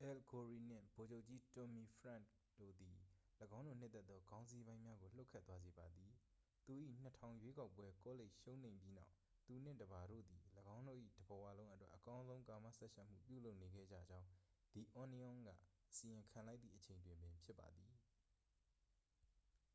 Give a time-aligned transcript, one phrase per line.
[0.00, 2.26] အယ်လ် ဂိုရိနှင့် ဗိုလ်ချုပ်ကြီး တွမ်မီဖရန့်ခ်
[2.58, 2.98] တို့သည်
[3.56, 6.12] ၎င်းတို့နှစ်သက်သောခေါင်းစီးပိုင်းများကို လှုပ်ခတ်သွားစေပါသည်
[6.66, 6.72] သူ၏
[7.04, 9.10] ၂၀၀၀ ရွေးကောက်ပွဲကောလိပ်ရှုံးနိမ့်ပြီးနောက်
[9.46, 10.42] သူနှင့် တစ်ပါတို့သည်
[10.74, 14.26] ၎င်းတို့၏တစ်ဘဝလုံးအတွက် အကောင်းဆုံးကာမစပ်ယှက်မှု ပြုလုပ်နေခဲ့ကြကြောင်း
[14.74, 15.48] the onion က
[15.90, 17.94] အစီရင်ခံလိုက်သည့်အချိန်တွင်ပင်ဖြစ်ပါသည်။